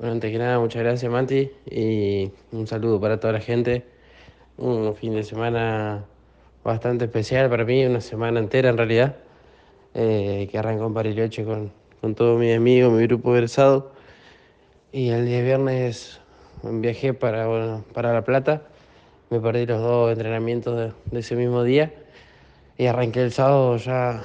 [0.00, 3.84] Bueno, antes que nada, muchas gracias Mati y un saludo para toda la gente.
[4.56, 6.06] Un fin de semana
[6.64, 9.16] bastante especial para mí, una semana entera en realidad,
[9.92, 13.92] eh, que arrancó en Bariloche con, con todos mis amigos, mi grupo versado.
[14.90, 16.18] Y el día viernes
[16.62, 18.62] viajé para, bueno, para La Plata,
[19.28, 21.92] me perdí los dos entrenamientos de, ese mismo día
[22.78, 24.22] y arranqué el sábado ya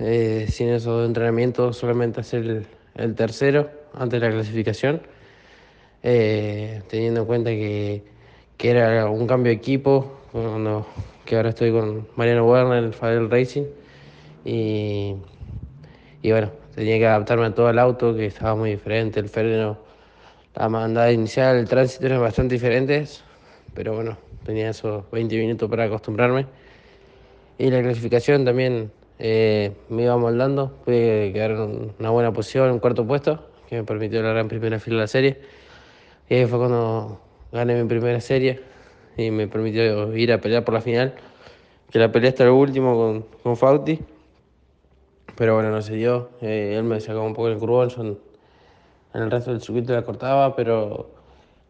[0.00, 5.00] eh, sin esos entrenamientos, solamente hacer el, el tercero antes de la clasificación,
[6.04, 8.04] eh, teniendo en cuenta que,
[8.58, 10.86] que, era un cambio de equipo, cuando,
[11.24, 13.64] que ahora estoy con Mariano Werner, el Fadel Racing,
[14.44, 15.14] y,
[16.20, 19.78] y, bueno, tenía que adaptarme a todo el auto, que estaba muy diferente, el freno,
[20.54, 23.24] la mandada inicial, el tránsito eran bastante diferentes,
[23.72, 26.46] pero bueno, tenía esos 20 minutos para acostumbrarme.
[27.56, 32.78] Y la clasificación también eh, me iba moldando, pude quedar en una buena posición, en
[32.78, 35.38] cuarto puesto, que me permitió la gran primera fila de la serie.
[36.28, 37.20] Y ahí fue cuando
[37.52, 38.62] gané mi primera serie
[39.16, 41.14] y me permitió ir a pelear por la final,
[41.90, 44.00] que la peleé hasta el último con, con Fauti.
[45.36, 49.30] Pero bueno, no se dio, eh, él me sacó un poco el curvón, en, el
[49.30, 51.10] resto del circuito la cortaba, pero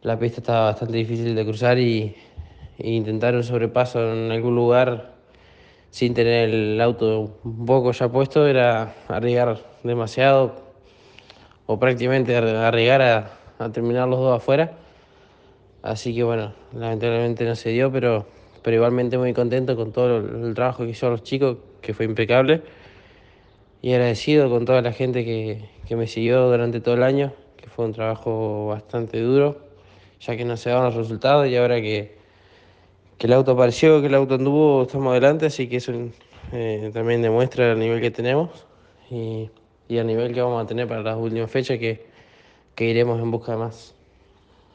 [0.03, 2.15] la pista estaba bastante difícil de cruzar y,
[2.78, 5.15] y intentar un sobrepaso en algún lugar
[5.91, 8.47] sin tener el auto un poco ya puesto.
[8.47, 10.56] Era arriesgar demasiado
[11.67, 13.31] o prácticamente arriesgar a,
[13.65, 14.73] a, terminar los dos afuera.
[15.83, 18.27] Así que bueno, lamentablemente no se dio, pero,
[18.62, 22.62] pero igualmente muy contento con todo el, trabajo que hicieron los chicos, que fue impecable.
[23.83, 27.69] Y agradecido con toda la gente que, que me siguió durante todo el año, que
[27.69, 29.59] fue un trabajo bastante duro,
[30.21, 32.17] ya que no se daban los resultados y ahora que,
[33.19, 35.93] que el auto apareció, que el auto anduvo, estamos adelante, así que eso
[36.53, 38.67] eh, también demuestra el nivel que tenemos
[39.11, 39.51] y,
[39.89, 42.14] y, el nivel que vamos a tener para las últimas fechas que,
[42.75, 43.94] que iremos en busca de más.